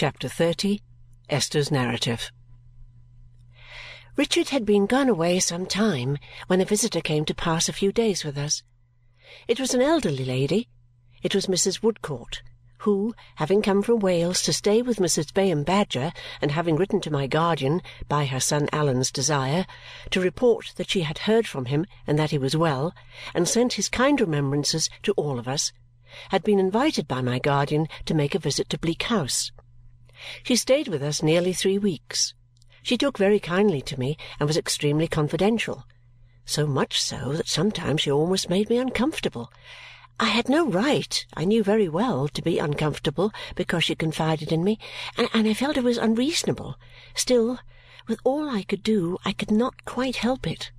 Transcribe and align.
Chapter 0.00 0.28
30 0.28 0.80
Esther's 1.28 1.72
Narrative 1.72 2.30
Richard 4.14 4.50
had 4.50 4.64
been 4.64 4.86
gone 4.86 5.08
away 5.08 5.40
some 5.40 5.66
time 5.66 6.18
when 6.46 6.60
a 6.60 6.64
visitor 6.64 7.00
came 7.00 7.24
to 7.24 7.34
pass 7.34 7.68
a 7.68 7.72
few 7.72 7.90
days 7.90 8.22
with 8.22 8.38
us. 8.38 8.62
It 9.48 9.58
was 9.58 9.74
an 9.74 9.82
elderly 9.82 10.24
lady. 10.24 10.68
It 11.24 11.34
was 11.34 11.46
Mrs. 11.46 11.82
Woodcourt, 11.82 12.42
who, 12.82 13.12
having 13.34 13.60
come 13.60 13.82
from 13.82 13.98
Wales 13.98 14.40
to 14.42 14.52
stay 14.52 14.82
with 14.82 14.98
Mrs. 14.98 15.34
Bayham 15.34 15.64
Badger 15.64 16.12
and 16.40 16.52
having 16.52 16.76
written 16.76 17.00
to 17.00 17.10
my 17.10 17.26
guardian, 17.26 17.82
by 18.08 18.26
her 18.26 18.38
son 18.38 18.68
Allan's 18.72 19.10
desire, 19.10 19.66
to 20.12 20.20
report 20.20 20.74
that 20.76 20.90
she 20.90 21.00
had 21.00 21.18
heard 21.18 21.48
from 21.48 21.64
him 21.64 21.84
and 22.06 22.16
that 22.20 22.30
he 22.30 22.38
was 22.38 22.56
well, 22.56 22.94
and 23.34 23.48
sent 23.48 23.72
his 23.72 23.88
kind 23.88 24.20
remembrances 24.20 24.88
to 25.02 25.12
all 25.14 25.40
of 25.40 25.48
us, 25.48 25.72
had 26.28 26.44
been 26.44 26.60
invited 26.60 27.08
by 27.08 27.20
my 27.20 27.40
guardian 27.40 27.88
to 28.04 28.14
make 28.14 28.36
a 28.36 28.38
visit 28.38 28.70
to 28.70 28.78
Bleak 28.78 29.02
House. 29.02 29.50
She 30.42 30.56
stayed 30.56 30.88
with 30.88 31.02
us 31.02 31.22
nearly 31.22 31.52
three 31.52 31.78
weeks. 31.78 32.34
She 32.82 32.96
took 32.96 33.18
very 33.18 33.40
kindly 33.40 33.82
to 33.82 33.98
me 33.98 34.16
and 34.38 34.46
was 34.46 34.56
extremely 34.56 35.08
confidential, 35.08 35.86
so 36.44 36.66
much 36.66 37.00
so 37.02 37.32
that 37.34 37.48
sometimes 37.48 38.00
she 38.00 38.10
almost 38.10 38.48
made 38.48 38.70
me 38.70 38.78
uncomfortable 38.78 39.52
I 40.20 40.30
had 40.30 40.48
no 40.48 40.66
right, 40.66 41.24
I 41.34 41.44
knew 41.44 41.62
very 41.62 41.88
well, 41.88 42.26
to 42.26 42.42
be 42.42 42.58
uncomfortable 42.58 43.30
because 43.54 43.84
she 43.84 43.94
confided 43.94 44.50
in 44.50 44.64
me, 44.64 44.76
and, 45.16 45.28
and 45.32 45.46
I 45.46 45.54
felt 45.54 45.76
it 45.76 45.84
was 45.84 45.96
unreasonable. 45.96 46.76
Still, 47.14 47.60
with 48.08 48.18
all 48.24 48.50
I 48.50 48.64
could 48.64 48.82
do, 48.82 49.18
I 49.24 49.32
could 49.32 49.52
not 49.52 49.84
quite 49.84 50.16
help 50.16 50.44
it. 50.44 50.72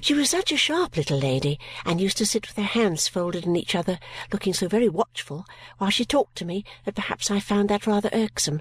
She 0.00 0.14
was 0.14 0.30
such 0.30 0.52
a 0.52 0.56
sharp 0.56 0.96
little 0.96 1.18
lady 1.18 1.58
and 1.84 2.00
used 2.00 2.16
to 2.18 2.26
sit 2.26 2.46
with 2.46 2.56
her 2.56 2.62
hands 2.62 3.08
folded 3.08 3.46
in 3.46 3.56
each 3.56 3.74
other, 3.74 3.98
looking 4.32 4.54
so 4.54 4.68
very 4.68 4.88
watchful 4.88 5.46
while 5.78 5.90
she 5.90 6.04
talked 6.04 6.36
to 6.36 6.44
me 6.44 6.64
that 6.84 6.94
perhaps 6.94 7.30
I 7.30 7.40
found 7.40 7.68
that 7.68 7.86
rather 7.86 8.10
irksome. 8.12 8.60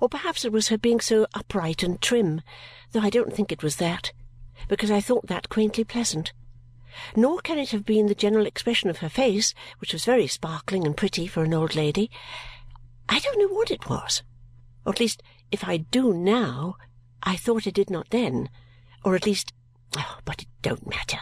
Or 0.00 0.08
perhaps 0.08 0.44
it 0.44 0.52
was 0.52 0.68
her 0.68 0.78
being 0.78 1.00
so 1.00 1.26
upright 1.34 1.82
and 1.82 2.00
trim, 2.00 2.42
though 2.92 3.00
I 3.00 3.10
don't 3.10 3.34
think 3.34 3.52
it 3.52 3.62
was 3.62 3.76
that, 3.76 4.12
because 4.68 4.90
I 4.90 5.00
thought 5.00 5.26
that 5.26 5.48
quaintly 5.48 5.84
pleasant 5.84 6.32
nor 7.16 7.40
can 7.40 7.58
it 7.58 7.70
have 7.70 7.84
been 7.84 8.06
the 8.06 8.14
general 8.14 8.46
expression 8.46 8.90
of 8.90 8.98
her 8.98 9.08
face, 9.08 9.54
which 9.78 9.92
was 9.92 10.04
very 10.04 10.26
sparkling 10.26 10.84
and 10.84 10.96
pretty 10.96 11.26
for 11.26 11.44
an 11.44 11.54
old 11.54 11.74
lady. 11.74 12.10
I 13.08 13.18
don't 13.18 13.38
know 13.38 13.54
what 13.54 13.70
it 13.70 13.88
was, 13.88 14.22
or 14.84 14.92
at 14.92 15.00
least 15.00 15.22
if 15.50 15.66
I 15.66 15.78
do 15.78 16.12
now, 16.12 16.76
I 17.22 17.36
thought 17.36 17.66
I 17.66 17.70
did 17.70 17.90
not 17.90 18.10
then, 18.10 18.48
or 19.04 19.14
at 19.14 19.26
least 19.26 19.52
Oh, 19.96 20.18
but 20.24 20.42
it 20.42 20.48
don't 20.62 20.88
matter. 20.88 21.18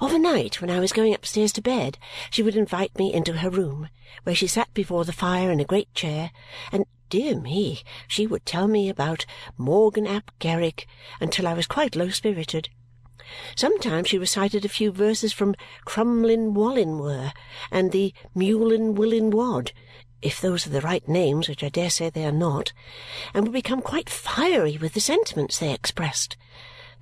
Of 0.00 0.12
a 0.12 0.18
night 0.18 0.60
when 0.60 0.70
I 0.70 0.80
was 0.80 0.92
going 0.92 1.14
upstairs 1.14 1.52
to 1.52 1.62
bed, 1.62 1.98
she 2.30 2.42
would 2.42 2.56
invite 2.56 2.98
me 2.98 3.12
into 3.12 3.38
her 3.38 3.50
room, 3.50 3.88
where 4.24 4.34
she 4.34 4.46
sat 4.46 4.72
before 4.74 5.04
the 5.04 5.12
fire 5.12 5.50
in 5.50 5.60
a 5.60 5.64
great 5.64 5.92
chair, 5.94 6.32
and, 6.72 6.84
dear 7.08 7.38
me, 7.38 7.82
she 8.08 8.26
would 8.26 8.44
tell 8.44 8.66
me 8.66 8.88
about 8.88 9.24
Morgan 9.56 10.06
ap 10.06 10.32
Kerrig 10.40 10.84
until 11.20 11.46
I 11.46 11.54
was 11.54 11.66
quite 11.66 11.94
low-spirited. 11.94 12.70
Sometimes 13.54 14.08
she 14.08 14.18
recited 14.18 14.64
a 14.64 14.68
few 14.68 14.90
verses 14.90 15.32
from 15.32 15.54
Crumlin 15.86 16.54
Wallen 16.54 17.32
and 17.70 17.92
the 17.92 18.12
Mewlin 18.34 18.94
Willin 18.94 19.30
Wad, 19.30 19.72
if 20.20 20.40
those 20.40 20.66
are 20.66 20.70
the 20.70 20.80
right 20.80 21.06
names, 21.08 21.48
which 21.48 21.62
I 21.62 21.68
dare 21.68 21.90
say 21.90 22.10
they 22.10 22.24
are 22.24 22.32
not, 22.32 22.72
and 23.32 23.44
would 23.44 23.52
become 23.52 23.80
quite 23.80 24.10
fiery 24.10 24.76
with 24.76 24.94
the 24.94 25.00
sentiments 25.00 25.58
they 25.58 25.72
expressed, 25.72 26.36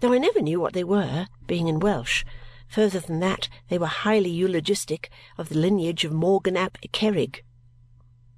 though 0.00 0.12
I 0.12 0.18
never 0.18 0.40
knew 0.40 0.60
what 0.60 0.72
they 0.72 0.84
were, 0.84 1.28
being 1.46 1.68
in 1.68 1.78
Welsh. 1.78 2.24
Further 2.68 3.00
than 3.00 3.20
that, 3.20 3.48
they 3.68 3.78
were 3.78 3.86
highly 3.86 4.30
eulogistic 4.30 5.10
of 5.36 5.48
the 5.48 5.58
lineage 5.58 6.04
of 6.04 6.12
Morgan 6.12 6.56
ap 6.56 6.78
Kerrig. 6.92 7.42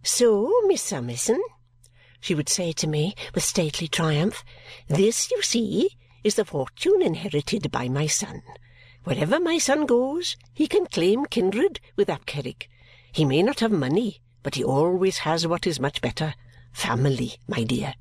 "So, 0.02 0.50
Miss 0.66 0.82
Summerson," 0.82 1.40
she 2.20 2.34
would 2.34 2.48
say 2.48 2.72
to 2.72 2.86
me 2.86 3.14
with 3.34 3.44
stately 3.44 3.88
triumph, 3.88 4.42
"this, 4.88 5.30
you 5.30 5.42
see, 5.42 5.90
is 6.24 6.36
the 6.36 6.44
fortune 6.44 7.02
inherited 7.02 7.70
by 7.70 7.88
my 7.88 8.06
son. 8.06 8.42
Wherever 9.04 9.38
my 9.38 9.58
son 9.58 9.86
goes, 9.86 10.36
he 10.54 10.66
can 10.66 10.86
claim 10.86 11.26
kindred 11.26 11.80
with 11.96 12.08
ap 12.08 12.24
Kerrig. 12.26 12.68
He 13.12 13.24
may 13.24 13.42
not 13.42 13.60
have 13.60 13.72
money, 13.72 14.20
but 14.42 14.54
he 14.54 14.64
always 14.64 15.18
has 15.18 15.46
what 15.46 15.66
is 15.66 15.78
much 15.78 16.00
better 16.00 16.34
family, 16.72 17.34
my 17.46 17.64
dear." 17.64 17.94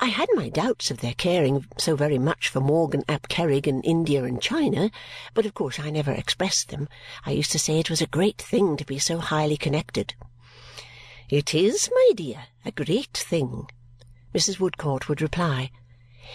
I 0.00 0.06
had 0.06 0.28
my 0.34 0.48
doubts 0.48 0.90
of 0.90 0.98
their 0.98 1.14
caring 1.14 1.66
so 1.78 1.96
very 1.96 2.18
much 2.18 2.48
for 2.48 2.60
Morgan 2.60 3.04
ap 3.08 3.28
Kerrig 3.28 3.66
in 3.66 3.82
India 3.82 4.24
and 4.24 4.40
China, 4.40 4.90
but 5.34 5.46
of 5.46 5.54
course 5.54 5.78
I 5.78 5.90
never 5.90 6.12
expressed 6.12 6.70
them. 6.70 6.88
I 7.24 7.32
used 7.32 7.52
to 7.52 7.58
say 7.58 7.78
it 7.78 7.90
was 7.90 8.00
a 8.00 8.06
great 8.06 8.40
thing 8.40 8.76
to 8.78 8.84
be 8.84 8.98
so 8.98 9.18
highly 9.18 9.56
connected. 9.56 10.14
"It 11.28 11.54
is, 11.54 11.90
my 11.94 12.10
dear, 12.16 12.46
a 12.64 12.72
great 12.72 13.16
thing," 13.16 13.68
Mrs. 14.34 14.58
Woodcourt 14.58 15.08
would 15.08 15.22
reply. 15.22 15.70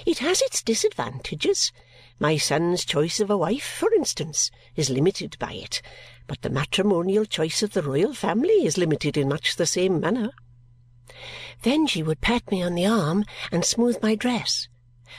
It 0.05 0.19
has 0.19 0.41
its 0.41 0.61
disadvantages. 0.61 1.71
My 2.19 2.37
son's 2.37 2.85
choice 2.85 3.19
of 3.19 3.29
a 3.29 3.37
wife, 3.37 3.65
for 3.65 3.93
instance, 3.93 4.51
is 4.75 4.89
limited 4.89 5.35
by 5.39 5.53
it, 5.53 5.81
but 6.27 6.41
the 6.41 6.49
matrimonial 6.49 7.25
choice 7.25 7.63
of 7.63 7.73
the 7.73 7.83
royal 7.83 8.13
family 8.13 8.65
is 8.65 8.77
limited 8.77 9.17
in 9.17 9.27
much 9.29 9.55
the 9.55 9.65
same 9.65 9.99
manner." 9.99 10.31
Then 11.61 11.87
she 11.87 12.03
would 12.03 12.21
pat 12.21 12.51
me 12.51 12.61
on 12.61 12.75
the 12.75 12.85
arm 12.85 13.25
and 13.51 13.63
smooth 13.63 14.01
my 14.01 14.15
dress, 14.15 14.67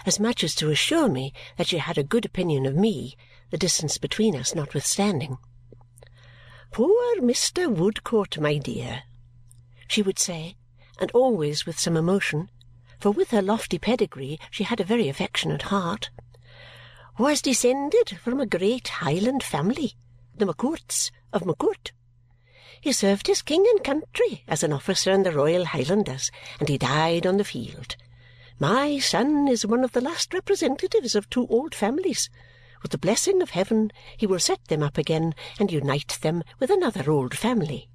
as 0.04 0.20
much 0.20 0.44
as 0.44 0.54
to 0.56 0.70
assure 0.70 1.08
me 1.08 1.32
that 1.56 1.68
she 1.68 1.78
had 1.78 1.96
a 1.96 2.02
good 2.02 2.24
opinion 2.24 2.66
of 2.66 2.76
me, 2.76 3.16
the 3.50 3.56
distance 3.56 3.96
between 3.96 4.36
us 4.36 4.54
notwithstanding. 4.54 5.38
"Poor 6.70 7.20
Mr. 7.20 7.74
Woodcourt, 7.74 8.38
my 8.38 8.58
dear," 8.58 9.04
she 9.86 10.02
would 10.02 10.18
say, 10.18 10.56
and 11.00 11.10
always 11.12 11.64
with 11.64 11.78
some 11.78 11.96
emotion 11.96 12.50
for 13.00 13.10
with 13.10 13.30
her 13.30 13.40
lofty 13.40 13.78
pedigree 13.78 14.38
she 14.50 14.64
had 14.64 14.80
a 14.80 14.84
very 14.84 15.08
affectionate 15.08 15.62
heart, 15.62 16.10
was 17.18 17.40
descended 17.40 18.18
from 18.20 18.40
a 18.40 18.46
great 18.46 18.88
Highland 18.88 19.42
family, 19.42 19.94
the 20.34 20.44
MacCoorts 20.44 21.10
of 21.32 21.42
MacCoort. 21.42 21.92
He 22.80 22.92
served 22.92 23.26
his 23.26 23.42
king 23.42 23.64
and 23.70 23.82
country 23.82 24.44
as 24.46 24.62
an 24.62 24.72
officer 24.72 25.10
in 25.10 25.22
the 25.22 25.32
Royal 25.32 25.64
Highlanders, 25.64 26.30
and 26.60 26.68
he 26.68 26.78
died 26.78 27.26
on 27.26 27.36
the 27.36 27.44
field. 27.44 27.96
My 28.58 28.98
son 28.98 29.48
is 29.48 29.66
one 29.66 29.84
of 29.84 29.92
the 29.92 30.00
last 30.00 30.32
representatives 30.32 31.14
of 31.14 31.28
two 31.28 31.46
old 31.48 31.74
families. 31.74 32.30
With 32.82 32.92
the 32.92 32.98
blessing 32.98 33.42
of 33.42 33.50
heaven, 33.50 33.90
he 34.16 34.26
will 34.26 34.38
set 34.38 34.64
them 34.66 34.82
up 34.82 34.98
again 34.98 35.34
and 35.58 35.72
unite 35.72 36.18
them 36.22 36.42
with 36.58 36.70
another 36.70 37.10
old 37.10 37.36
family. 37.36 37.88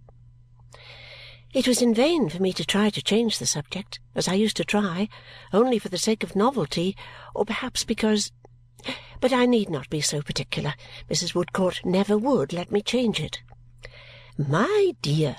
It 1.53 1.67
was 1.67 1.81
in 1.81 1.93
vain 1.93 2.29
for 2.29 2.41
me 2.41 2.51
to 2.53 2.65
try 2.65 2.89
to 2.89 3.01
change 3.01 3.39
the 3.39 3.45
subject, 3.45 3.99
as 4.15 4.27
I 4.27 4.33
used 4.33 4.57
to 4.57 4.65
try, 4.65 5.07
only 5.53 5.79
for 5.79 5.89
the 5.89 5.97
sake 5.97 6.23
of 6.23 6.35
novelty, 6.35 6.97
or 7.35 7.45
perhaps 7.45 7.83
because 7.83 8.31
but 9.21 9.31
I 9.31 9.45
need 9.45 9.69
not 9.69 9.89
be 9.89 10.01
so 10.01 10.21
particular. 10.21 10.73
Mrs. 11.09 11.33
Woodcourt 11.33 11.85
never 11.85 12.17
would 12.17 12.51
let 12.51 12.71
me 12.71 12.81
change 12.81 13.21
it. 13.21 13.41
"My 14.35 14.95
dear," 15.03 15.35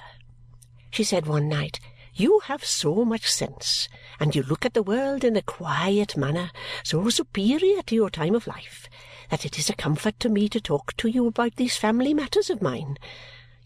she 0.89 1.03
said 1.03 1.27
one 1.27 1.49
night, 1.49 1.81
"you 2.15 2.39
have 2.45 2.65
so 2.65 3.05
much 3.05 3.29
sense, 3.29 3.89
and 4.21 4.37
you 4.37 4.45
look 4.45 4.65
at 4.65 4.73
the 4.73 4.85
world 4.85 5.25
in 5.25 5.35
a 5.35 5.43
quiet 5.43 6.17
manner 6.17 6.53
so 6.85 7.11
superior 7.11 7.83
to 7.83 7.95
your 7.97 8.09
time 8.09 8.37
of 8.37 8.47
life, 8.47 8.89
that 9.31 9.45
it 9.45 9.59
is 9.59 9.69
a 9.69 9.75
comfort 9.75 10.21
to 10.21 10.29
me 10.29 10.49
to 10.49 10.61
talk 10.61 10.97
to 10.99 11.09
you 11.09 11.27
about 11.27 11.57
these 11.57 11.77
family 11.77 12.15
matters 12.15 12.51
of 12.51 12.63
mine. 12.63 12.97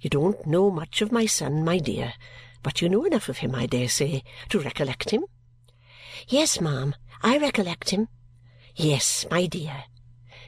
You 0.01 0.09
don't 0.09 0.47
know 0.47 0.71
much 0.71 1.03
of 1.03 1.13
my 1.13 1.27
son, 1.27 1.63
my 1.63 1.79
dear, 1.79 2.15
but 2.63 2.81
you 2.81 2.89
know 2.89 3.05
enough 3.05 3.29
of 3.29 3.37
him, 3.45 3.55
I 3.55 3.67
dare 3.67 3.91
say, 3.91 4.25
to 4.49 4.59
recollect 4.61 5.11
him?" 5.11 5.27
"Yes, 6.27 6.59
ma'am, 6.59 6.95
I 7.23 7.37
recollect 7.37 7.91
him." 7.91 8.09
"Yes, 8.75 9.27
my 9.31 9.45
dear. 9.45 9.85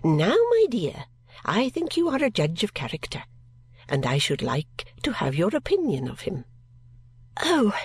Now, 0.03 0.37
my 0.51 0.65
dear, 0.71 1.05
I 1.45 1.69
think 1.69 1.99
you 1.99 2.09
are 2.09 2.25
a 2.25 2.31
judge 2.31 2.65
of 2.65 2.73
character, 2.73 3.25
and 3.91 4.07
I 4.07 4.19
should 4.19 4.41
like 4.41 4.95
to 5.03 5.13
have 5.13 5.35
your 5.35 5.55
opinion 5.55 6.09
of 6.09 6.21
him." 6.21 6.45
"Oh, 7.43 7.77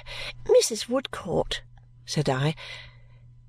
Mrs. 0.45 0.87
Woodcourt," 0.87 1.63
said 2.05 2.29
I, 2.29 2.55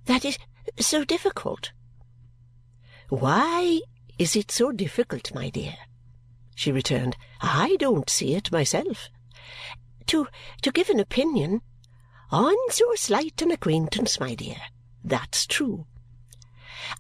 "that 0.07 0.25
is 0.25 0.39
so 0.81 1.05
difficult." 1.05 1.73
"Why 3.09 3.81
is 4.19 4.35
it 4.35 4.51
so 4.51 4.73
difficult, 4.73 5.35
my 5.35 5.51
dear?" 5.51 5.77
she 6.55 6.73
returned. 6.73 7.17
"I 7.41 7.77
don't 7.79 8.09
see 8.09 8.35
it 8.35 8.51
myself." 8.51 9.11
"To 10.07 10.27
to 10.63 10.73
give 10.73 10.89
an 10.89 10.99
opinion 10.99 11.61
"On 12.31 12.57
so 12.71 12.95
slight 12.97 13.43
an 13.43 13.51
acquaintance, 13.51 14.19
my 14.19 14.35
dear. 14.35 14.61
That's 15.05 15.47
true." 15.47 15.87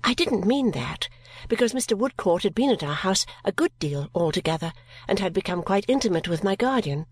I 0.03 0.15
didn't 0.15 0.47
mean 0.47 0.71
that, 0.73 1.09
because 1.49 1.73
Mr. 1.73 1.97
Woodcourt 1.97 2.43
had 2.45 2.55
been 2.55 2.71
at 2.71 2.83
our 2.83 2.95
house 2.95 3.27
a 3.45 3.53
good 3.53 3.79
deal 3.79 4.09
altogether 4.15 4.73
and 5.07 5.19
had 5.19 5.33
become 5.33 5.63
quite 5.63 5.85
intimate 5.89 6.29
with 6.29 6.45
my 6.45 6.57
guardian. 6.57 7.07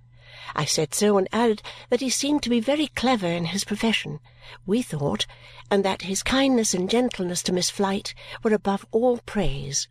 I 0.55 0.65
said 0.65 0.95
so 0.95 1.17
and 1.17 1.29
added 1.33 1.63
that 1.91 2.01
he 2.01 2.11
seemed 2.11 2.43
to 2.43 2.51
be 2.51 2.61
very 2.61 2.89
clever 2.89 3.27
in 3.27 3.47
his 3.47 3.65
profession, 3.65 4.21
we 4.67 4.83
thought, 4.83 5.27
and 5.71 5.85
that 5.85 6.03
his 6.03 6.23
kindness 6.23 6.75
and 6.75 6.91
gentleness 6.91 7.43
to 7.45 7.53
Miss 7.53 7.71
Flite 7.71 8.15
were 8.43 8.53
above 8.53 8.85
all 8.91 9.19
praise. 9.19 9.89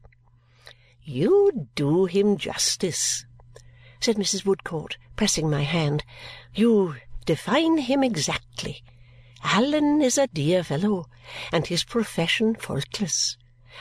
"You 1.04 1.70
do 1.76 2.06
him 2.06 2.38
justice," 2.38 3.26
said 4.00 4.18
Mrs. 4.18 4.46
Woodcourt, 4.46 4.98
pressing 5.16 5.50
my 5.50 5.64
hand. 5.64 6.04
"You 6.54 6.98
define 7.26 7.78
him 7.78 8.04
exactly. 8.04 8.84
Allan 9.46 10.02
is 10.02 10.18
a 10.18 10.28
dear 10.28 10.64
fellow, 10.64 11.10
and 11.52 11.68
his 11.68 11.84
profession 11.84 12.56
faultless. 12.56 13.36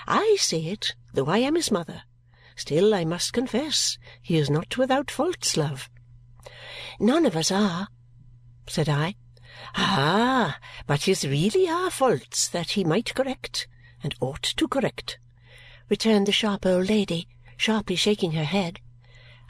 I 0.08 0.36
say 0.40 0.64
it, 0.64 0.96
though 1.12 1.26
I 1.28 1.38
am 1.38 1.54
his 1.54 1.70
mother. 1.70 2.02
Still, 2.56 2.92
I 2.92 3.04
must 3.04 3.32
confess, 3.32 3.96
he 4.20 4.36
is 4.38 4.50
not 4.50 4.76
without 4.76 5.08
faults, 5.08 5.56
love." 5.56 5.88
"None 6.98 7.24
of 7.24 7.36
us 7.36 7.52
are," 7.52 7.86
said 8.66 8.88
I. 8.88 9.14
"Ah! 9.76 10.58
But 10.88 11.04
his 11.04 11.24
really 11.24 11.68
are 11.68 11.92
faults 11.92 12.48
that 12.48 12.72
he 12.72 12.82
might 12.82 13.14
correct, 13.14 13.68
and 14.02 14.16
ought 14.18 14.42
to 14.42 14.66
correct," 14.66 15.20
returned 15.88 16.26
the 16.26 16.32
sharp 16.32 16.66
old 16.66 16.88
lady, 16.88 17.28
sharply 17.56 17.94
shaking 17.94 18.32
her 18.32 18.42
head. 18.42 18.80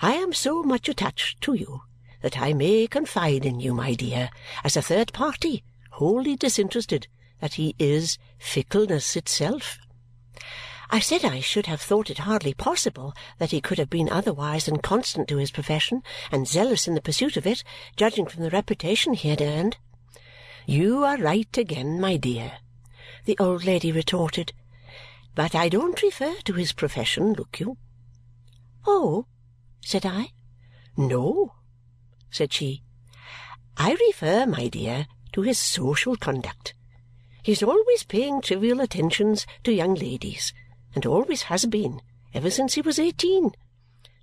"I 0.00 0.12
am 0.12 0.34
so 0.34 0.62
much 0.62 0.90
attached 0.90 1.40
to 1.40 1.54
you 1.54 1.84
that 2.20 2.36
I 2.36 2.52
may 2.52 2.86
confide 2.86 3.46
in 3.46 3.60
you, 3.60 3.72
my 3.72 3.94
dear, 3.94 4.28
as 4.62 4.76
a 4.76 4.82
third 4.82 5.14
party, 5.14 5.64
wholly 5.92 6.36
disinterested, 6.36 7.06
that 7.40 7.54
he 7.54 7.74
is 7.78 8.18
fickleness 8.38 9.16
itself." 9.16 9.78
I 10.94 11.00
said 11.00 11.24
I 11.24 11.40
should 11.40 11.66
have 11.66 11.80
thought 11.80 12.10
it 12.10 12.18
hardly 12.18 12.52
possible 12.52 13.14
that 13.38 13.50
he 13.50 13.62
could 13.62 13.78
have 13.78 13.88
been 13.88 14.10
otherwise 14.10 14.66
than 14.66 14.78
constant 14.78 15.26
to 15.28 15.38
his 15.38 15.50
profession 15.50 16.02
and 16.30 16.46
zealous 16.46 16.86
in 16.86 16.94
the 16.94 17.00
pursuit 17.00 17.38
of 17.38 17.46
it, 17.46 17.64
judging 17.96 18.26
from 18.26 18.42
the 18.42 18.50
reputation 18.50 19.14
he 19.14 19.30
had 19.30 19.40
earned. 19.40 19.78
"You 20.66 21.02
are 21.02 21.16
right 21.16 21.56
again, 21.56 21.98
my 21.98 22.18
dear," 22.18 22.58
the 23.24 23.38
old 23.38 23.64
lady 23.64 23.90
retorted. 23.90 24.52
"But 25.34 25.54
I 25.54 25.70
don't 25.70 26.02
refer 26.02 26.36
to 26.42 26.52
his 26.52 26.72
profession, 26.72 27.32
look 27.32 27.58
you." 27.58 27.78
"Oh!" 28.86 29.26
said 29.80 30.04
I. 30.04 30.32
"No," 30.94 31.54
said 32.30 32.52
she. 32.52 32.82
"I 33.78 33.96
refer, 34.08 34.44
my 34.44 34.68
dear, 34.68 35.06
to 35.32 35.42
his 35.42 35.58
social 35.58 36.16
conduct. 36.16 36.74
He 37.42 37.52
is 37.52 37.62
always 37.62 38.04
paying 38.04 38.40
trivial 38.40 38.80
attentions 38.80 39.46
to 39.64 39.72
young 39.72 39.94
ladies 39.94 40.52
and 40.94 41.04
always 41.06 41.42
has 41.42 41.66
been, 41.66 42.00
ever 42.34 42.50
since 42.50 42.74
he 42.74 42.80
was 42.80 42.98
eighteen. 42.98 43.52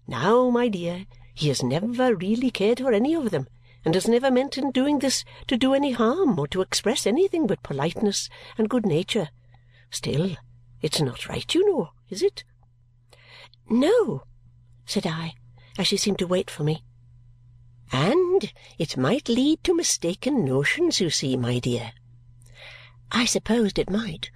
Now, 0.08 0.50
my 0.50 0.70
dear, 0.70 1.06
he 1.34 1.48
has 1.50 1.62
never 1.62 2.16
really 2.16 2.52
cared 2.52 2.80
for 2.80 2.94
any 2.94 3.14
of 3.14 3.32
them 3.32 3.48
and 3.86 3.96
has 3.96 4.08
never 4.08 4.30
meant 4.30 4.58
in 4.58 4.72
doing 4.72 5.00
this 5.00 5.24
to 5.48 5.58
do 5.58 5.74
any 5.74 5.92
harm 5.92 6.38
or 6.38 6.48
to 6.48 6.62
express 6.62 7.08
anything 7.08 7.48
but 7.48 7.64
politeness 7.64 8.30
and 8.58 8.70
good 8.70 8.86
nature. 8.86 9.30
Still, 9.90 10.36
it's 10.82 11.02
not 11.02 11.28
right, 11.28 11.54
you 11.54 11.70
know, 11.72 11.90
is 12.10 12.22
it?" 12.22 12.44
"No," 13.70 14.24
said 14.86 15.06
I, 15.06 15.36
as 15.78 15.88
she 15.88 15.98
seemed 15.98 16.20
to 16.20 16.28
wait 16.28 16.50
for 16.50 16.64
me. 16.64 16.84
"And 17.91 18.53
it 18.77 18.97
might 18.97 19.27
lead 19.27 19.63
to 19.63 19.74
mistaken 19.74 20.45
notions, 20.45 21.01
you 21.01 21.09
see, 21.09 21.36
my 21.36 21.57
dear." 21.57 21.94
I 23.12 23.25
supposed 23.25 23.80
it 23.80 23.89
might. 23.89 24.30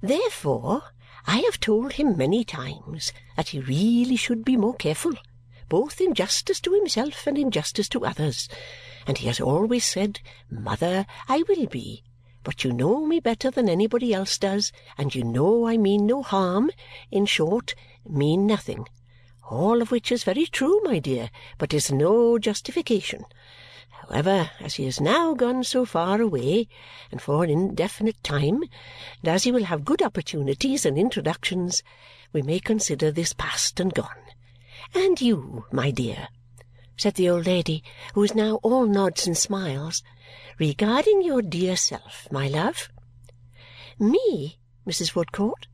"Therefore 0.00 0.90
I 1.28 1.36
have 1.42 1.60
told 1.60 1.92
him 1.92 2.16
many 2.16 2.44
times 2.44 3.12
that 3.36 3.50
he 3.50 3.60
really 3.60 4.16
should 4.16 4.44
be 4.44 4.56
more 4.56 4.74
careful, 4.74 5.12
both 5.68 6.00
in 6.00 6.14
justice 6.14 6.58
to 6.62 6.72
himself 6.74 7.28
and 7.28 7.38
in 7.38 7.52
justice 7.52 7.88
to 7.90 8.04
others, 8.04 8.48
and 9.06 9.18
he 9.18 9.28
has 9.28 9.38
always 9.40 9.84
said, 9.84 10.18
'Mother, 10.50 11.06
I 11.28 11.44
will 11.46 11.66
be, 11.66 12.02
but 12.42 12.64
you 12.64 12.72
know 12.72 13.06
me 13.06 13.20
better 13.20 13.52
than 13.52 13.68
anybody 13.68 14.12
else 14.12 14.36
does, 14.36 14.72
and 14.98 15.14
you 15.14 15.22
know 15.22 15.68
I 15.68 15.76
mean 15.76 16.06
no 16.06 16.24
harm 16.24 16.72
in 17.12 17.26
short, 17.26 17.76
mean 18.04 18.48
nothing.' 18.48 18.88
All 19.48 19.80
of 19.80 19.92
which 19.92 20.10
is 20.10 20.24
very 20.24 20.46
true, 20.46 20.80
my 20.82 20.98
dear, 20.98 21.30
but 21.56 21.72
is 21.72 21.92
no 21.92 22.36
justification. 22.36 23.24
However, 23.90 24.50
as 24.60 24.74
he 24.74 24.84
has 24.86 25.00
now 25.00 25.34
gone 25.34 25.62
so 25.62 25.84
far 25.84 26.20
away, 26.20 26.68
and 27.12 27.22
for 27.22 27.44
an 27.44 27.50
indefinite 27.50 28.22
time, 28.24 28.62
and 28.62 29.28
as 29.28 29.44
he 29.44 29.52
will 29.52 29.64
have 29.64 29.84
good 29.84 30.02
opportunities 30.02 30.84
and 30.84 30.98
introductions, 30.98 31.82
we 32.32 32.42
may 32.42 32.58
consider 32.58 33.10
this 33.10 33.32
past 33.32 33.78
and 33.78 33.94
gone. 33.94 34.22
And 34.94 35.20
you, 35.20 35.64
my 35.70 35.90
dear," 35.90 36.28
said 36.96 37.14
the 37.14 37.28
old 37.28 37.46
lady, 37.46 37.84
who 38.14 38.20
was 38.20 38.34
now 38.34 38.56
all 38.62 38.86
nods 38.86 39.26
and 39.26 39.36
smiles, 39.36 40.02
"regarding 40.58 41.22
your 41.22 41.40
dear 41.40 41.76
self, 41.76 42.26
my 42.30 42.48
love." 42.48 42.88
"Me, 43.98 44.58
Mrs. 44.86 45.14
Woodcourt?" 45.14 45.68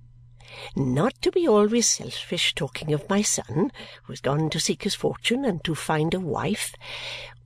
Not 0.77 1.15
to 1.23 1.31
be 1.31 1.49
always 1.49 1.89
selfish 1.89 2.55
talking 2.55 2.93
of 2.93 3.09
my 3.09 3.23
son, 3.23 3.73
who 4.03 4.13
has 4.13 4.21
gone 4.21 4.51
to 4.51 4.61
seek 4.61 4.85
his 4.85 4.95
fortune 4.95 5.45
and 5.45 5.63
to 5.65 5.75
find 5.75 6.15
a 6.15 6.21
wife. 6.21 6.75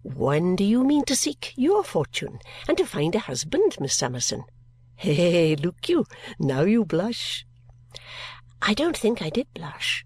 When 0.02 0.56
do 0.56 0.64
you 0.64 0.84
mean 0.84 1.04
to 1.06 1.16
seek 1.16 1.52
your 1.56 1.82
fortune 1.84 2.40
and 2.68 2.76
to 2.78 2.86
find 2.86 3.14
a 3.14 3.20
husband, 3.20 3.76
Miss 3.80 3.94
Summerson? 3.94 4.44
Hey, 4.96 5.56
look 5.56 5.88
you! 5.88 6.06
Now 6.38 6.62
you 6.62 6.84
blush!" 6.84 7.46
I 8.62 8.74
don't 8.74 8.96
think 8.96 9.20
I 9.20 9.30
did 9.30 9.52
blush. 9.52 10.04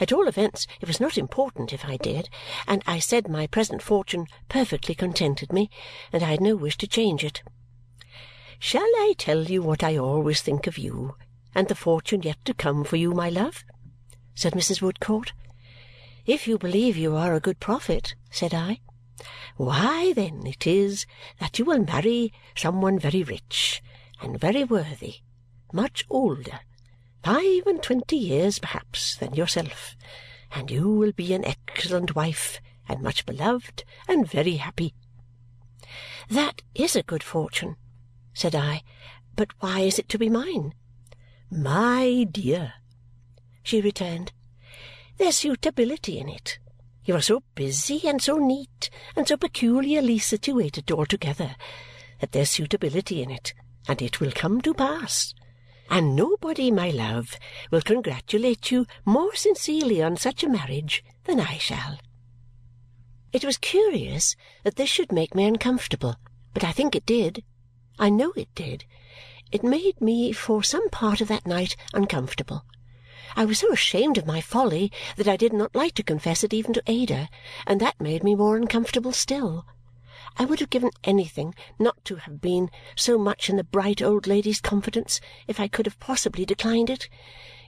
At 0.00 0.12
all 0.12 0.26
events, 0.26 0.66
it 0.80 0.88
was 0.88 0.98
not 0.98 1.16
important 1.16 1.72
if 1.72 1.84
I 1.84 1.96
did, 1.96 2.28
and 2.66 2.82
I 2.86 2.98
said 2.98 3.28
my 3.28 3.46
present 3.46 3.80
fortune 3.80 4.26
perfectly 4.48 4.94
contented 4.94 5.52
me, 5.52 5.70
and 6.12 6.22
I 6.22 6.30
had 6.30 6.40
no 6.40 6.56
wish 6.56 6.76
to 6.78 6.86
change 6.86 7.22
it. 7.22 7.42
"Shall 8.58 8.82
I 8.82 9.14
tell 9.16 9.44
you 9.44 9.62
what 9.62 9.84
I 9.84 9.96
always 9.96 10.42
think 10.42 10.66
of 10.66 10.78
you 10.78 11.14
and 11.54 11.68
the 11.68 11.74
fortune 11.74 12.22
yet 12.22 12.44
to 12.44 12.54
come 12.54 12.84
for 12.84 12.96
you, 12.96 13.12
my 13.12 13.28
love?" 13.28 13.64
said 14.34 14.54
Mrs. 14.54 14.82
Woodcourt. 14.82 15.32
"If 16.26 16.48
you 16.48 16.58
believe 16.58 16.96
you 16.96 17.14
are 17.14 17.34
a 17.34 17.40
good 17.40 17.60
prophet," 17.60 18.14
said 18.30 18.52
I. 18.52 18.80
Why, 19.56 20.12
then, 20.12 20.46
it 20.46 20.66
is 20.66 21.06
that 21.38 21.58
you 21.58 21.64
will 21.64 21.78
marry 21.78 22.32
some 22.56 22.80
one 22.80 22.98
very 22.98 23.22
rich 23.22 23.82
and 24.20 24.40
very 24.40 24.64
worthy, 24.64 25.22
much 25.72 26.04
older, 26.10 26.60
five 27.22 27.66
and 27.66 27.80
twenty 27.80 28.16
years 28.16 28.58
perhaps, 28.58 29.16
than 29.16 29.34
yourself, 29.34 29.96
and 30.50 30.70
you 30.70 30.90
will 30.90 31.12
be 31.12 31.32
an 31.32 31.44
excellent 31.44 32.16
wife 32.16 32.60
and 32.88 33.00
much 33.00 33.24
beloved 33.24 33.84
and 34.08 34.28
very 34.28 34.56
happy." 34.56 34.94
"That 36.28 36.62
is 36.74 36.96
a 36.96 37.02
good 37.04 37.22
fortune," 37.22 37.76
said 38.32 38.54
I, 38.56 38.82
"but 39.36 39.52
why 39.60 39.80
is 39.80 39.98
it 40.00 40.08
to 40.08 40.18
be 40.18 40.28
mine?" 40.28 40.74
"My 41.56 42.26
dear," 42.28 42.74
she 43.62 43.80
returned, 43.80 44.32
"there's 45.18 45.36
suitability 45.36 46.18
in 46.18 46.28
it. 46.28 46.58
You 47.04 47.14
are 47.14 47.22
so 47.22 47.44
busy, 47.54 48.08
and 48.08 48.20
so 48.20 48.38
neat, 48.38 48.90
and 49.14 49.28
so 49.28 49.36
peculiarly 49.36 50.18
situated 50.18 50.90
altogether 50.90 51.54
that 52.18 52.32
there's 52.32 52.50
suitability 52.50 53.22
in 53.22 53.30
it, 53.30 53.54
and 53.86 54.02
it 54.02 54.18
will 54.18 54.32
come 54.32 54.62
to 54.62 54.74
pass. 54.74 55.32
And 55.88 56.16
nobody, 56.16 56.72
my 56.72 56.90
love, 56.90 57.38
will 57.70 57.82
congratulate 57.82 58.72
you 58.72 58.84
more 59.04 59.36
sincerely 59.36 60.02
on 60.02 60.16
such 60.16 60.42
a 60.42 60.48
marriage 60.48 61.04
than 61.22 61.38
I 61.38 61.58
shall." 61.58 62.00
It 63.32 63.44
was 63.44 63.58
curious 63.58 64.34
that 64.64 64.74
this 64.74 64.90
should 64.90 65.12
make 65.12 65.36
me 65.36 65.44
uncomfortable, 65.44 66.16
but 66.52 66.64
I 66.64 66.72
think 66.72 66.96
it 66.96 67.06
did. 67.06 67.44
I 67.96 68.10
know 68.10 68.32
it 68.32 68.52
did. 68.56 68.86
It 69.54 69.62
made 69.62 70.00
me 70.00 70.32
for 70.32 70.64
some 70.64 70.88
part 70.90 71.20
of 71.20 71.28
that 71.28 71.46
night 71.46 71.76
uncomfortable. 71.92 72.64
I 73.36 73.44
was 73.44 73.60
so 73.60 73.70
ashamed 73.70 74.18
of 74.18 74.26
my 74.26 74.40
folly 74.40 74.90
that 75.14 75.28
I 75.28 75.36
did 75.36 75.52
not 75.52 75.76
like 75.76 75.94
to 75.94 76.02
confess 76.02 76.42
it 76.42 76.52
even 76.52 76.72
to 76.72 76.82
Ada, 76.88 77.28
and 77.64 77.80
that 77.80 78.00
made 78.00 78.24
me 78.24 78.34
more 78.34 78.56
uncomfortable 78.56 79.12
still. 79.12 79.64
I 80.36 80.44
would 80.44 80.58
have 80.58 80.70
given 80.70 80.90
anything 81.04 81.54
not 81.78 82.04
to 82.06 82.16
have 82.16 82.40
been 82.40 82.68
so 82.96 83.16
much 83.16 83.48
in 83.48 83.54
the 83.54 83.62
bright 83.62 84.02
old 84.02 84.26
lady's 84.26 84.60
confidence 84.60 85.20
if 85.46 85.60
I 85.60 85.68
could 85.68 85.86
have 85.86 86.00
possibly 86.00 86.44
declined 86.44 86.90
it. 86.90 87.08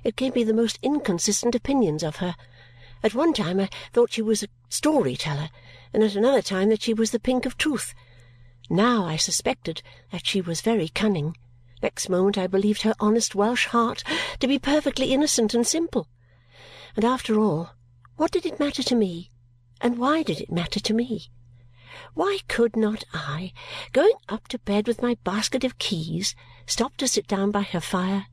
It 0.02 0.16
gave 0.16 0.34
me 0.34 0.42
the 0.42 0.52
most 0.52 0.80
inconsistent 0.82 1.54
opinions 1.54 2.02
of 2.02 2.16
her. 2.16 2.34
At 3.04 3.14
one 3.14 3.32
time 3.32 3.60
I 3.60 3.70
thought 3.92 4.12
she 4.12 4.22
was 4.22 4.42
a 4.42 4.48
story 4.68 5.14
teller, 5.14 5.50
and 5.92 6.02
at 6.02 6.16
another 6.16 6.42
time 6.42 6.68
that 6.70 6.82
she 6.82 6.94
was 6.94 7.12
the 7.12 7.20
pink 7.20 7.46
of 7.46 7.56
truth. 7.56 7.94
Now 8.68 9.06
I 9.06 9.14
suspected 9.14 9.82
that 10.10 10.26
she 10.26 10.40
was 10.40 10.60
very 10.60 10.88
cunning. 10.88 11.36
Next 11.82 12.08
moment 12.08 12.38
I 12.38 12.46
believed 12.46 12.82
her 12.82 12.94
honest 12.98 13.34
Welsh 13.34 13.66
heart 13.66 14.02
to 14.40 14.46
be 14.46 14.58
perfectly 14.58 15.12
innocent 15.12 15.54
and 15.54 15.66
simple. 15.66 16.08
And 16.96 17.04
after 17.04 17.38
all, 17.38 17.70
what 18.16 18.30
did 18.30 18.46
it 18.46 18.58
matter 18.58 18.82
to 18.82 18.94
me, 18.94 19.30
and 19.80 19.98
why 19.98 20.22
did 20.22 20.40
it 20.40 20.50
matter 20.50 20.80
to 20.80 20.94
me? 20.94 21.30
Why 22.14 22.38
could 22.48 22.76
not 22.76 23.04
I, 23.12 23.52
going 23.92 24.14
up 24.28 24.48
to 24.48 24.58
bed 24.58 24.86
with 24.86 25.02
my 25.02 25.16
basket 25.24 25.64
of 25.64 25.78
keys, 25.78 26.34
stop 26.66 26.96
to 26.96 27.08
sit 27.08 27.26
down 27.26 27.50
by 27.50 27.62
her 27.62 27.80
fire 27.80 28.26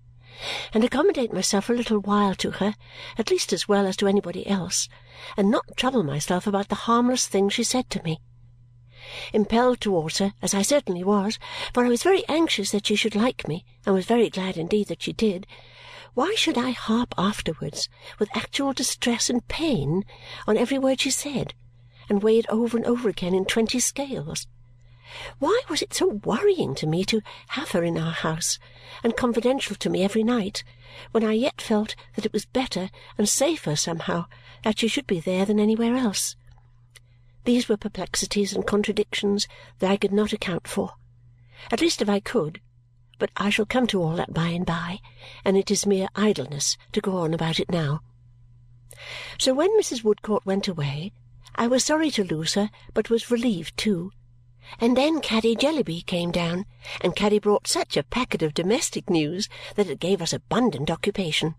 and 0.74 0.84
accommodate 0.84 1.34
myself 1.34 1.70
a 1.70 1.74
little 1.74 2.00
while 2.00 2.36
to 2.36 2.52
her, 2.52 2.76
at 3.18 3.30
least 3.30 3.54
as 3.54 3.68
well 3.68 3.86
as 3.86 3.98
to 3.98 4.08
anybody 4.08 4.48
else, 4.48 4.90
and 5.38 5.52
not 5.52 5.78
trouble 5.78 6.04
myself 6.04 6.48
about 6.48 6.70
the 6.70 6.76
harmless 6.76 7.28
things 7.28 7.54
she 7.54 7.64
said 7.64 7.90
to 7.90 8.02
me? 8.04 8.20
Impelled 9.32 9.80
towards 9.80 10.18
her, 10.18 10.34
as 10.42 10.54
I 10.54 10.62
certainly 10.62 11.04
was, 11.04 11.38
for 11.74 11.86
I 11.86 11.90
was 11.90 12.04
very 12.04 12.24
anxious 12.28 12.72
that 12.72 12.88
she 12.88 12.96
should 12.96 13.16
like 13.16 13.48
me 13.48 13.64
and 13.86 13.94
was 13.94 14.06
very 14.06 14.30
glad 14.30 14.58
indeed 14.58 14.88
that 14.88 15.02
she 15.04 15.14
did, 15.14 15.46
why 16.14 16.36
should 16.36 16.58
I 16.58 16.72
harp 16.72 17.16
afterwards, 17.18 17.90
with 18.20 18.36
actual 18.36 18.72
distress 18.72 19.30
and 19.30 19.48
pain, 19.48 20.06
on 20.48 20.58
every 20.58 20.78
word 20.78 21.00
she 21.00 21.10
said, 21.10 21.56
and 22.08 22.22
weigh 22.22 22.38
it 22.38 22.50
over 22.50 22.78
and 22.78 22.86
over 22.86 23.10
again 23.10 23.34
in 23.34 23.46
twenty 23.46 23.80
scales. 23.80 24.46
Why 25.40 25.62
was 25.70 25.82
it 25.82 25.94
so 25.94 26.22
worrying 26.24 26.76
to 26.76 26.88
me 26.88 27.04
to 27.06 27.22
have 27.50 27.72
her 27.72 27.84
in 27.84 27.98
our 27.98 28.12
house 28.12 28.60
and 29.04 29.18
confidential 29.18 29.76
to 29.76 29.90
me 29.90 30.04
every 30.04 30.24
night, 30.24 30.64
when 31.12 31.24
I 31.24 31.34
yet 31.34 31.62
felt 31.62 31.96
that 32.16 32.26
it 32.26 32.34
was 32.34 32.46
better 32.46 32.90
and 33.18 33.28
safer 33.28 33.76
somehow 33.76 34.26
that 34.64 34.80
she 34.80 34.88
should 34.88 35.08
be 35.08 35.20
there 35.20 35.46
than 35.46 35.60
anywhere 35.60 35.96
else? 35.96 36.36
These 37.44 37.68
were 37.68 37.78
perplexities 37.78 38.54
and 38.54 38.66
contradictions 38.66 39.48
that 39.80 39.92
I 39.92 39.98
could 39.98 40.14
not 40.14 40.34
account 40.34 40.68
for. 40.68 40.94
At 41.72 41.82
least 41.82 42.02
if 42.02 42.10
I 42.10 42.20
could, 42.20 42.62
but 43.20 43.32
I 43.38 43.50
shall 43.50 43.66
come 43.66 43.88
to 43.88 44.02
all 44.02 44.16
that 44.16 44.34
by 44.34 44.48
and 44.48 44.66
by, 44.66 45.00
and 45.46 45.58
it 45.58 45.72
is 45.72 45.86
mere 45.86 46.08
idleness 46.16 46.78
to 46.92 47.02
go 47.02 47.18
on 47.18 47.34
about 47.34 47.60
it 47.60 47.72
now. 47.72 48.02
So 49.38 49.54
when 49.54 49.78
Mrs. 49.80 50.04
Woodcourt 50.04 50.46
went 50.46 50.68
away, 50.68 51.12
I 51.56 51.68
was 51.68 51.84
sorry 51.84 52.12
to 52.12 52.24
lose 52.24 52.54
her, 52.56 52.70
but 52.94 53.10
was 53.10 53.32
relieved 53.32 53.78
too 53.78 54.12
and 54.80 54.96
then 54.96 55.20
Caddy 55.22 55.56
Jellyby 55.56 56.06
came 56.06 56.32
down, 56.32 56.66
and 57.02 57.16
Caddy 57.16 57.40
brought 57.40 57.68
such 57.68 57.98
a 57.98 58.04
packet 58.04 58.42
of 58.42 58.54
domestic 58.54 59.10
news 59.10 59.50
that 59.76 59.90
it 59.90 60.00
gave 60.00 60.22
us 60.22 60.34
abundant 60.34 60.90
occupation. 60.90 61.56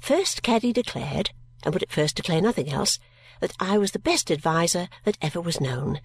First 0.00 0.42
Caddy 0.42 0.72
declared, 0.72 1.30
and 1.62 1.74
would 1.74 1.82
at 1.82 1.92
first 1.92 2.16
declare 2.16 2.40
nothing 2.40 2.70
else, 2.70 2.98
that 3.42 3.52
I 3.58 3.76
was 3.76 3.90
the 3.90 3.98
best 3.98 4.30
adviser 4.30 4.88
that 5.02 5.18
ever 5.20 5.40
was 5.40 5.60
known. 5.60 6.00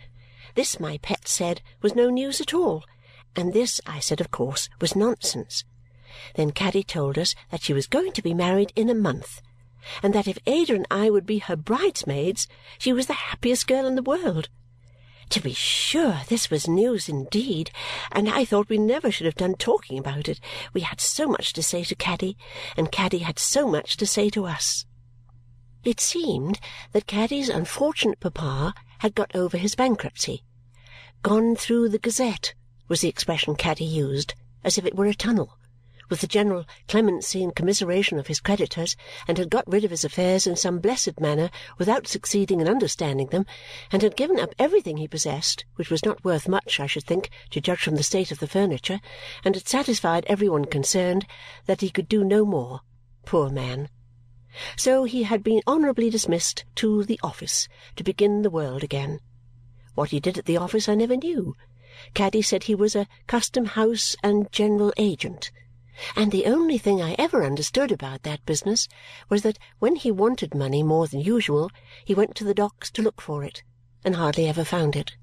This, 0.55 0.79
my 0.79 0.97
pet 0.97 1.27
said, 1.27 1.61
was 1.83 1.93
no 1.93 2.09
news 2.09 2.41
at 2.41 2.51
all, 2.51 2.83
and 3.35 3.53
this, 3.53 3.79
I 3.85 3.99
said, 3.99 4.19
of 4.19 4.31
course, 4.31 4.69
was 4.81 4.95
nonsense. 4.95 5.63
Then 6.33 6.49
Caddy 6.49 6.81
told 6.81 7.15
us 7.15 7.35
that 7.51 7.61
she 7.61 7.73
was 7.73 7.85
going 7.85 8.11
to 8.13 8.23
be 8.23 8.33
married 8.33 8.73
in 8.75 8.89
a 8.89 8.95
month, 8.95 9.43
and 10.01 10.15
that 10.15 10.27
if 10.27 10.39
Ada 10.47 10.73
and 10.73 10.87
I 10.89 11.11
would 11.11 11.27
be 11.27 11.37
her 11.37 11.55
bridesmaids, 11.55 12.47
she 12.79 12.91
was 12.91 13.05
the 13.05 13.13
happiest 13.13 13.67
girl 13.67 13.85
in 13.85 13.93
the 13.93 14.01
world. 14.01 14.49
To 15.29 15.39
be 15.39 15.53
sure, 15.53 16.21
this 16.29 16.49
was 16.49 16.67
news 16.67 17.07
indeed, 17.07 17.69
and 18.11 18.27
I 18.27 18.45
thought 18.45 18.67
we 18.67 18.79
never 18.79 19.11
should 19.11 19.27
have 19.27 19.35
done 19.35 19.53
talking 19.53 19.99
about 19.99 20.27
it. 20.27 20.39
We 20.73 20.81
had 20.81 20.99
so 20.99 21.27
much 21.27 21.53
to 21.53 21.61
say 21.61 21.83
to 21.83 21.93
Caddy, 21.93 22.35
and 22.75 22.91
Caddy 22.91 23.19
had 23.19 23.37
so 23.37 23.67
much 23.67 23.95
to 23.97 24.07
say 24.07 24.31
to 24.31 24.47
us. 24.47 24.86
It 25.83 25.99
seemed 25.99 26.59
that 26.91 27.07
Caddy's 27.07 27.49
unfortunate 27.49 28.19
papa 28.19 28.73
had 28.99 29.15
got 29.15 29.35
over 29.35 29.57
his 29.57 29.75
bankruptcy. 29.75 30.43
Gone 31.23 31.55
through 31.55 31.89
the 31.89 31.99
Gazette 31.99 32.53
was 32.87 33.01
the 33.01 33.09
expression 33.09 33.55
Caddy 33.55 33.85
used, 33.85 34.33
as 34.63 34.77
if 34.77 34.85
it 34.85 34.95
were 34.95 35.05
a 35.05 35.13
tunnel 35.13 35.57
with 36.09 36.21
the 36.21 36.27
general 36.27 36.65
clemency 36.87 37.43
and 37.43 37.55
commiseration 37.55 38.17
of 38.17 38.27
his 38.27 38.39
creditors 38.39 38.95
and 39.27 39.37
had 39.37 39.49
got 39.49 39.67
rid 39.67 39.83
of 39.83 39.91
his 39.91 40.05
affairs 40.05 40.47
in 40.47 40.55
some 40.55 40.79
blessed 40.79 41.19
manner 41.19 41.49
without 41.77 42.07
succeeding 42.07 42.61
in 42.61 42.67
understanding 42.67 43.27
them 43.27 43.45
and 43.91 44.01
had 44.01 44.15
given 44.15 44.39
up 44.39 44.55
everything 44.57 44.97
he 44.97 45.07
possessed, 45.07 45.65
which 45.75 45.89
was 45.89 46.05
not 46.05 46.23
worth 46.23 46.47
much, 46.47 46.79
I 46.79 46.87
should 46.87 47.03
think, 47.03 47.29
to 47.51 47.61
judge 47.61 47.81
from 47.81 47.95
the 47.95 48.03
state 48.03 48.31
of 48.31 48.39
the 48.39 48.47
furniture, 48.47 48.99
and 49.43 49.55
had 49.55 49.67
satisfied 49.67 50.25
every 50.27 50.49
one 50.49 50.65
concerned 50.65 51.25
that 51.65 51.81
he 51.81 51.89
could 51.89 52.07
do 52.07 52.23
no 52.23 52.45
more, 52.45 52.81
poor 53.25 53.49
man. 53.49 53.89
So 54.75 55.03
he 55.03 55.23
had 55.23 55.43
been 55.43 55.61
honourably 55.67 56.09
dismissed 56.09 56.65
to 56.75 57.03
the 57.03 57.19
office 57.21 57.67
to 57.95 58.03
begin 58.03 58.41
the 58.41 58.49
world 58.49 58.83
again. 58.83 59.19
What 59.95 60.11
he 60.11 60.19
did 60.19 60.37
at 60.37 60.45
the 60.45 60.57
office 60.57 60.87
I 60.87 60.95
never 60.95 61.17
knew. 61.17 61.55
Caddy 62.13 62.41
said 62.41 62.63
he 62.63 62.75
was 62.75 62.95
a 62.95 63.07
custom 63.27 63.65
house 63.65 64.15
and 64.23 64.51
general 64.51 64.93
agent 64.97 65.51
and 66.15 66.31
the 66.31 66.45
only 66.45 66.77
thing 66.77 67.01
I 67.01 67.15
ever 67.17 67.43
understood 67.43 67.91
about 67.91 68.23
that 68.23 68.45
business 68.45 68.87
was 69.29 69.41
that 69.41 69.57
when 69.79 69.95
he 69.95 70.11
wanted 70.11 70.53
money 70.53 70.83
more 70.83 71.07
than 71.07 71.21
usual, 71.21 71.71
he 72.05 72.13
went 72.13 72.35
to 72.35 72.43
the 72.43 72.53
docks 72.53 72.91
to 72.91 73.01
look 73.01 73.19
for 73.19 73.43
it, 73.43 73.63
and 74.03 74.15
hardly 74.15 74.47
ever 74.47 74.63
found 74.63 74.95
it. 74.95 75.17